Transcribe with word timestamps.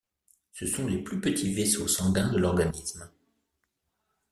Ce 0.53 0.65
sont 0.65 0.87
les 0.87 0.97
plus 0.97 1.21
petits 1.21 1.53
vaisseaux 1.53 1.87
sanguins 1.87 2.31
de 2.33 2.39
l'organisme. 2.39 3.07